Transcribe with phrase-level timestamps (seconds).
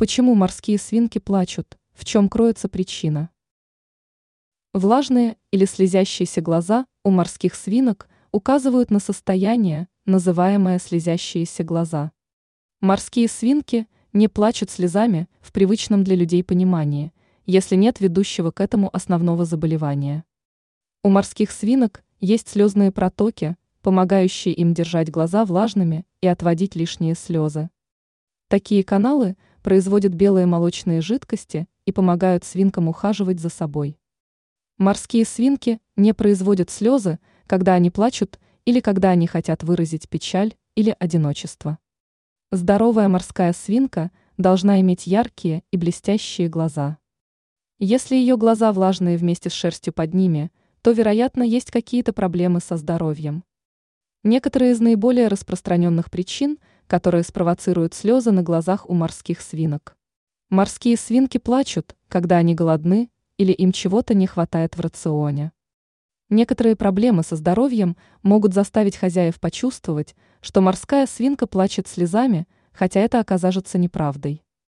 [0.00, 1.76] Почему морские свинки плачут?
[1.92, 3.28] В чем кроется причина?
[4.72, 12.12] Влажные или слезящиеся глаза у морских свинок указывают на состояние, называемое слезящиеся глаза.
[12.80, 17.12] Морские свинки не плачут слезами в привычном для людей понимании,
[17.44, 20.24] если нет ведущего к этому основного заболевания.
[21.04, 27.68] У морских свинок есть слезные протоки, помогающие им держать глаза влажными и отводить лишние слезы.
[28.48, 33.98] Такие каналы– производят белые молочные жидкости и помогают свинкам ухаживать за собой.
[34.78, 40.94] Морские свинки не производят слезы, когда они плачут или когда они хотят выразить печаль или
[40.98, 41.78] одиночество.
[42.50, 46.98] Здоровая морская свинка должна иметь яркие и блестящие глаза.
[47.78, 50.50] Если ее глаза влажные вместе с шерстью под ними,
[50.82, 53.44] то, вероятно, есть какие-то проблемы со здоровьем.
[54.22, 56.58] Некоторые из наиболее распространенных причин–
[56.90, 59.96] которые спровоцируют слезы на глазах у морских свинок.
[60.48, 65.52] Морские свинки плачут, когда они голодны или им чего-то не хватает в рационе.
[66.30, 73.20] Некоторые проблемы со здоровьем могут заставить хозяев почувствовать, что морская свинка плачет слезами, хотя это
[73.20, 74.42] окажется неправдой.